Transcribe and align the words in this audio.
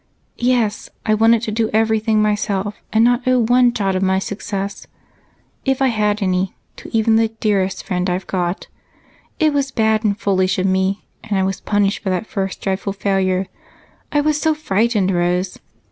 "Yes, 0.39 0.89
I 1.05 1.13
wanted 1.13 1.43
to 1.43 1.51
do 1.51 1.69
everything 1.73 2.23
myself 2.23 2.75
and 2.91 3.03
not 3.03 3.27
owe 3.27 3.37
one 3.45 3.71
jot 3.71 3.95
of 3.95 4.01
my 4.01 4.17
success, 4.17 4.87
if 5.63 5.79
I 5.79 5.89
had 5.89 6.23
any, 6.23 6.55
to 6.77 6.89
even 6.91 7.17
the 7.17 7.27
dearest 7.27 7.83
friend 7.85 8.09
I've 8.09 8.25
got. 8.25 8.65
It 9.39 9.53
was 9.53 9.69
bad 9.69 10.03
and 10.03 10.19
foolish 10.19 10.57
of 10.57 10.65
me, 10.65 11.05
and 11.23 11.37
I 11.37 11.43
was 11.43 11.61
punished 11.61 12.03
by 12.03 12.09
the 12.17 12.25
first 12.25 12.61
dreadful 12.61 12.93
failure. 12.93 13.45
I 14.11 14.21
was 14.21 14.41
so 14.41 14.55
frightened, 14.55 15.11
Rose! 15.11 15.59